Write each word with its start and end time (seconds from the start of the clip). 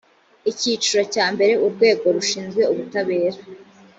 icyiciro 0.51 1.01
cya 1.13 1.25
mbere 1.33 1.53
urwego 1.65 2.05
rushinzwe 2.15 2.61
ubutabera 2.71 3.39